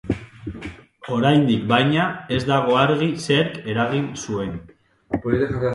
Oraindik, 1.17 1.67
baina, 1.73 2.07
ez 2.39 2.41
dago 2.53 2.81
argi 2.85 3.11
zerk 3.27 3.61
eragin 3.75 4.13
zuen. 4.25 4.61